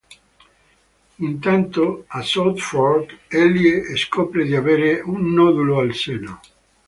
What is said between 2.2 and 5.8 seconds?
Southfork, Ellie scopre di avere un nodulo